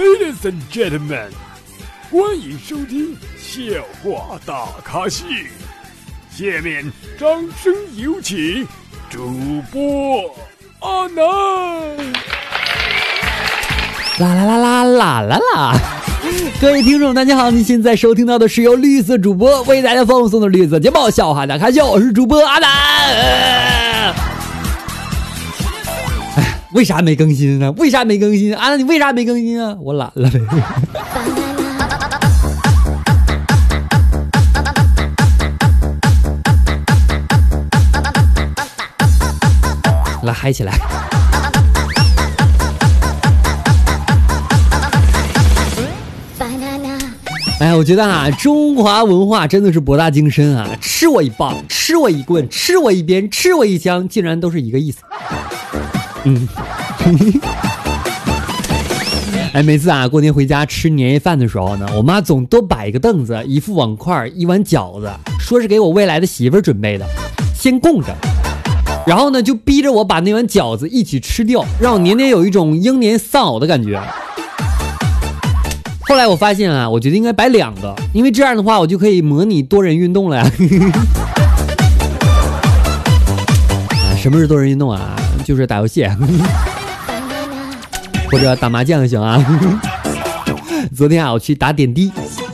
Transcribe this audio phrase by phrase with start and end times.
[0.00, 1.28] Ladies and gentlemen，
[2.10, 3.60] 欢迎收听笑
[4.02, 5.26] 话大咖秀。
[6.30, 7.28] 下面掌
[7.62, 8.66] 声有请
[9.10, 9.28] 主
[9.70, 10.34] 播
[10.78, 11.24] 阿南。
[14.20, 15.76] 啦啦啦啦啦啦啦！
[16.62, 24.29] 各位听众，大家好，您现在收听到的是由绿色主播为大家放送的绿色节目《笑话大咖秀》，我是主播阿南。
[26.70, 27.72] 哎，为啥没更新呢？
[27.72, 28.54] 为啥没更新？
[28.54, 29.76] 啊，你为啥没更新啊？
[29.80, 30.40] 我懒了呗。
[40.22, 40.72] 来嗨起来！
[47.58, 50.68] 哎呀，我觉得啊，中华文化真的是博大精深啊！
[50.80, 55.00] 吃我一棒，吃我一棍，吃我一鞭，吃我一枪，竟然都是一个意思。
[56.24, 56.48] 嗯，
[59.54, 65.10] 哎，每次啊过年回家吃年夜饭的时候呢，我妈总多摆一个凳子，一副碗筷，一碗饺子，
[65.40, 67.06] 说是给我未来的媳妇准备的，
[67.54, 68.14] 先供着，
[69.06, 73.98] 然后呢就逼着我把那碗饺子一起吃掉，让我年年有一种英年丧偶的感觉。
[76.00, 80.44] 后来我发现啊，我觉得应该摆两个，因为这样的话我就可以模拟多人运动了呀。
[83.90, 85.16] 啊，什么是多人运动啊？
[85.50, 86.06] 就是打游戏，
[88.30, 89.44] 或者打麻将行啊。
[90.96, 92.12] 昨天啊，我去打点滴，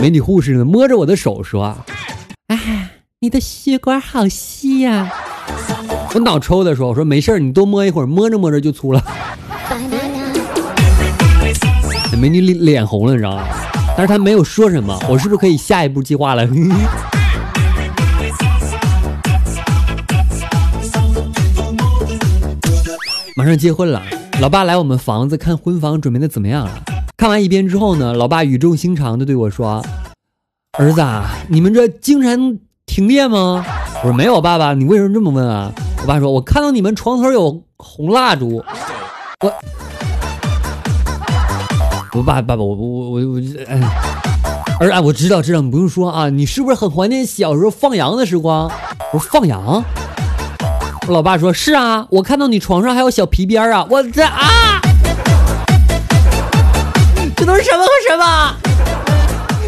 [0.00, 1.76] 美女护士呢摸着我的手说
[2.48, 2.88] ：“哎，
[3.20, 5.12] 你的血管好细呀。”
[6.14, 9.04] 我脑抽的说：“我说没事你多摸一会儿，摸着摸着就粗了。”
[12.18, 13.42] 美女脸脸红了，你知道吗？
[13.98, 14.98] 但是她没有说什么。
[15.10, 16.48] 我是不是可以下一步计划了？
[23.38, 24.02] 马上结婚了，
[24.40, 26.72] 老爸来我们房子看婚房，准备的怎么样了？
[27.16, 29.80] 看完一遍之后呢，老爸语重心长的对我说
[30.76, 33.64] ：“儿子，啊，你们这经常停电吗？”
[34.02, 38.56] 我说：“没有，爸爸，你为什么这么问啊？”我爸说：“我看到你们床头有红蜡烛。”
[39.38, 39.52] 我。
[42.14, 43.80] 我爸爸爸，我我我我，哎，
[44.80, 48.68] 儿啊，我知道知道，你不用说啊，你是不是很怀念小时候放羊的时光？
[49.12, 49.84] 我说放羊。
[51.08, 54.78] 我老爸说是啊，我看到你床上还有小皮鞭啊，我这啊，
[57.34, 58.54] 这都是什么和什么？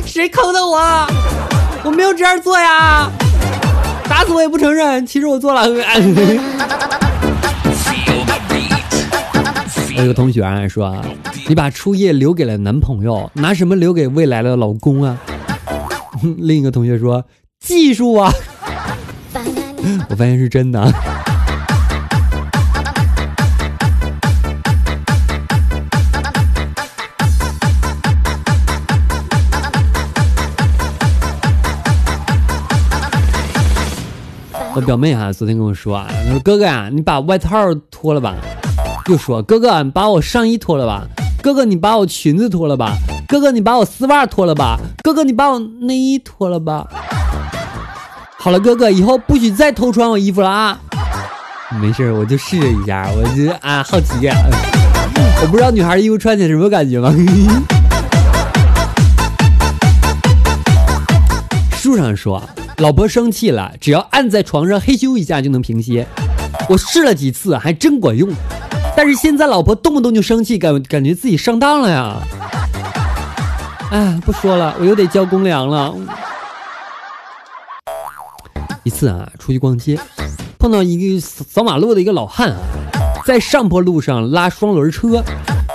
[0.05, 0.78] 谁坑的我？
[1.83, 3.11] 我没有这样做呀，
[4.06, 5.06] 打死我也不承认。
[5.06, 5.62] 其实我做了。
[9.97, 11.03] 我有个同学啊说啊，
[11.49, 15.17] 你把初夜留给了男朋友，拿什么留给未来的老公啊？
[16.37, 17.25] 另一个同学说
[17.61, 18.31] 技术啊。
[20.11, 20.93] 我发现是真的。
[34.91, 38.34] 表妹啊，昨天跟我说啊，她说哥哥呀，你把外套脱了吧。
[39.06, 41.06] 又说哥哥，你把我上衣脱了吧。
[41.41, 42.97] 哥哥，你把我裙子脱了吧。
[43.28, 44.81] 哥哥，你把我丝袜脱了吧。
[45.05, 46.89] 哥哥，你把我内衣脱了吧。
[48.37, 50.77] 好了，哥哥，以后不许再偷穿我衣服了啊。
[51.81, 54.28] 没事，我就试一下，我就啊好奇。
[55.41, 57.15] 我不知道女孩衣服穿起来什么感觉吗？
[61.77, 62.43] 书上说，
[62.81, 66.03] 老婆生气了，只要按在床上嘿咻一下就能平息。
[66.67, 68.31] 我试了几次，还真管用。
[68.97, 72.17] 但是现在老婆动不动就生气，感感觉自己上当了呀！
[73.91, 75.95] 哎，不说了，我又得交公粮了。
[78.83, 79.99] 一次啊，出去逛街，
[80.59, 82.57] 碰到一个扫马路的一个老汉啊，
[83.27, 85.23] 在上坡路上拉双轮车，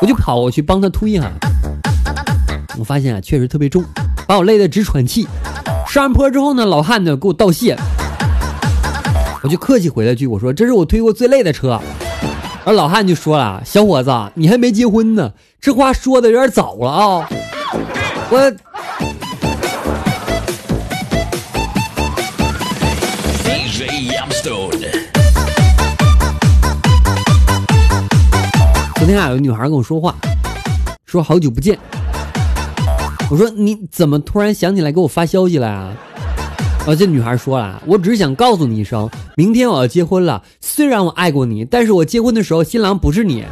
[0.02, 1.30] 我就跑过去帮他推哈。
[2.80, 3.86] 我发现啊，确实特别重，
[4.28, 5.28] 把我累得直喘气。
[5.96, 7.74] 上完坡之后呢，老汉呢给我道谢，
[9.42, 11.80] 我就客气回了句，我说这是我推过最累的车。
[12.66, 15.32] 而老汉就说了：“小伙子，你还没结婚呢，
[15.62, 17.30] 这话说的有点早了啊！”
[18.30, 18.52] 我
[28.96, 30.14] 昨天啊，有女孩跟我说话，
[31.06, 31.80] 说好久不见。
[33.32, 35.94] 我说你怎么突然想起来给我发消息了啊？
[36.86, 40.44] 啊，这女孩说了，我只是想告诉你一声，明天我要结婚了。
[40.62, 43.44] 虽然我爱过你，但是我结婚的时候新郎不是你。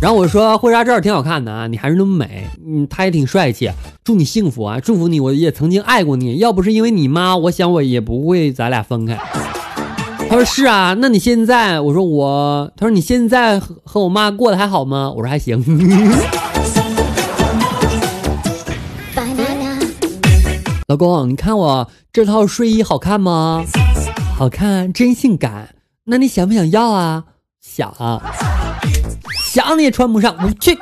[0.00, 3.68] 然后我说婚纱照挺好看的啊，你还是那么美，嗯，他也挺帅气。
[4.04, 9.18] 祝你幸福啊，祝福你，我也曾经爱过你，要不是因为你妈，我想我也不会咱俩分开。
[10.28, 11.80] 他说是啊，那你现在？
[11.80, 15.12] 我说我，他说你现在和和我妈过得还好吗？
[15.16, 15.60] 我说还行。
[20.88, 23.62] 老公，你看我这套睡衣好看吗？
[24.38, 25.74] 好看，真性感。
[26.04, 27.24] 那你想不想要啊？
[27.60, 27.92] 想，
[29.52, 30.78] 想你也穿不上，我去。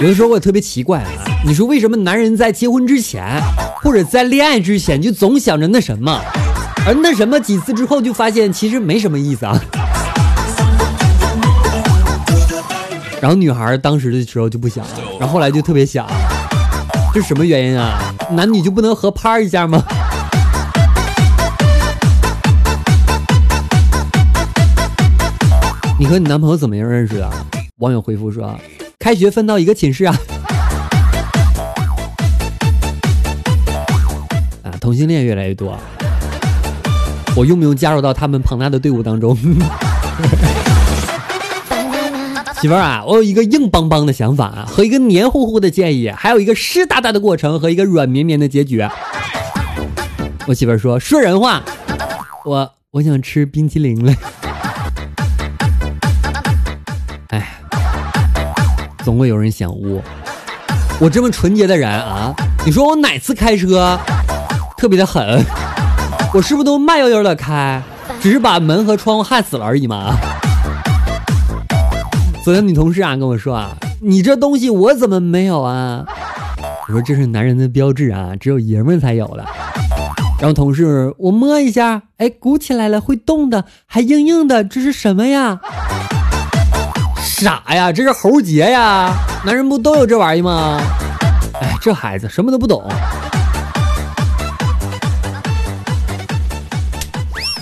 [0.00, 1.10] 有的时候我也特别奇怪啊，
[1.46, 3.24] 你说为什么男人在结婚之前
[3.82, 6.20] 或者在恋爱之前就总想着那什么，
[6.86, 9.58] 而那什么几次之后就发现其实没什么意思啊？
[13.20, 14.84] 然后女孩当时的时候就不想，
[15.18, 16.06] 然后后来就特别想，
[17.14, 18.14] 这是什么原因啊？
[18.32, 19.82] 男女就不能合拍一下吗？
[25.98, 27.30] 你和你男朋友怎么样认识的？
[27.78, 28.54] 网友回复说：
[28.98, 30.14] 开学分到一个寝室啊。
[34.64, 35.78] 啊，同性恋越来越多，
[37.34, 39.38] 我用不用加入到他们庞大的队伍当中？
[42.64, 48.82] 媳妇儿啊，我有一个硬邦邦的想法啊和一个黏糊糊的建议，还有一个湿哒哒的过程和一个软绵绵的结局。
[50.46, 51.62] 我媳妇儿说：“说人话，
[52.46, 54.14] 我我想吃冰淇淋了。
[57.28, 57.52] ”哎，
[59.04, 60.02] 总会有人想污。
[60.98, 62.34] 我这么纯洁的人啊，
[62.64, 64.00] 你说我哪次开车
[64.78, 65.44] 特别的狠？
[66.32, 67.82] 我是不是都慢悠悠的开，
[68.22, 70.16] 只是把门和窗户焊死了而已嘛？
[72.44, 76.04] 昨天女同事啊跟我说啊，你这东西我怎么没有啊？
[76.86, 79.42] 我说这是男人的标志啊，只有爷们才有的。
[80.38, 85.58] 然后同事，我摸一下，哎，鼓起来了，会动的，还硬硬的，这是什么呀？
[87.24, 89.14] 傻呀，这是喉结呀！
[89.46, 90.78] 男人不都有这玩意吗？
[91.62, 92.86] 哎，这孩子什么都不懂。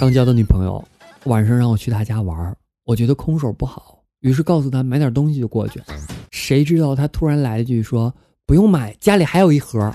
[0.00, 0.84] 刚交的女朋友，
[1.26, 2.52] 晚上让我去她家玩，
[2.84, 4.01] 我觉得空手不好。
[4.22, 5.82] 于是告诉他买点东西就过去，
[6.30, 8.14] 谁知道他突然来了句说
[8.46, 9.92] 不用买，家里还有一盒。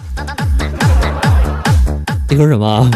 [2.29, 2.91] 一盒什么？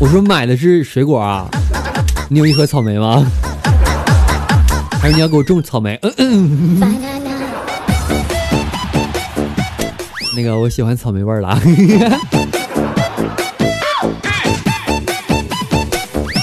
[0.00, 1.48] 我说买的是水果啊，
[2.28, 3.24] 你有一盒草莓吗？
[5.00, 5.96] 还是你要给我种草莓？
[6.02, 6.80] 嗯嗯。
[10.34, 11.56] 那个我喜欢草莓味儿了。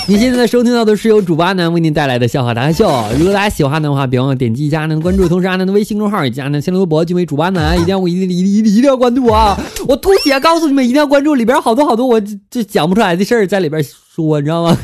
[0.08, 2.86] 你现在收听到的是由主播阿南为您带来的笑话大秀。
[3.18, 9.58] 如果大家喜欢的话，别忘了点击一下阿南的关注，同时阿南的微信公众号以及阿南新浪微博，均为主播阿南，一定要一定一定一定一定要关注啊！
[9.88, 13.82] 我吐血告诉你们，一定要关注，里边好多好多我这讲不出来的事儿在里边
[14.14, 14.78] 说，你知道吗？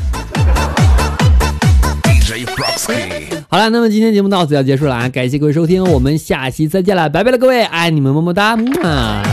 [3.48, 5.08] 好了，那么今天节目到此要结束了啊！
[5.10, 9.29] 感谢各位收听，我们下期再见了，拜拜了各位，爱你们，么么哒，么。